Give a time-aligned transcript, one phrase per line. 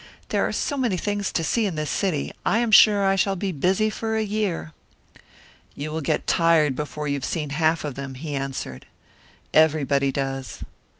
[0.29, 3.35] "There are so many things to see in this city, I am sure I shall
[3.35, 4.71] be busy for a year."
[5.75, 8.87] "You will get tired before you have seen half of them," he answered.
[9.53, 10.63] "Everybody does."